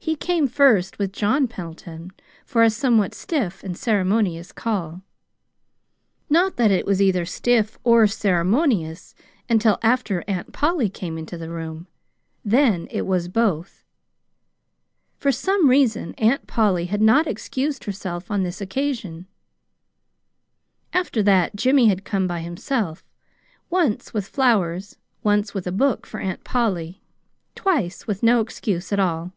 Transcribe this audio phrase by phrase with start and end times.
[0.00, 2.12] He came first with John Pendleton
[2.46, 5.02] for a somewhat stiff and ceremonious call
[6.30, 9.14] not that it was either stiff or ceremonious
[9.50, 11.88] until after Aunt Polly came into the room;
[12.42, 13.84] then it was both.
[15.18, 19.26] For some reason Aunt Polly had not excused herself on this occasion.
[20.94, 23.04] After that Jimmy had come by himself,
[23.68, 27.02] once with flowers, once with a book for Aunt Polly,
[27.54, 29.32] twice with no excuse at all.